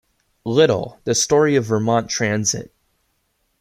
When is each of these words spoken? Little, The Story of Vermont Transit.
Little, 0.47 0.99
The 1.03 1.13
Story 1.13 1.55
of 1.55 1.65
Vermont 1.65 2.09
Transit. 2.09 2.73